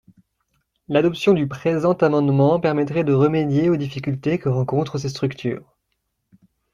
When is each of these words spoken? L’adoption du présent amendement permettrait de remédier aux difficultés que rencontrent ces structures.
L’adoption 0.87 1.31
du 1.31 1.47
présent 1.47 1.93
amendement 1.93 2.59
permettrait 2.59 3.03
de 3.03 3.13
remédier 3.13 3.69
aux 3.69 3.75
difficultés 3.77 4.39
que 4.39 4.49
rencontrent 4.49 4.97
ces 4.97 5.09
structures. 5.09 5.77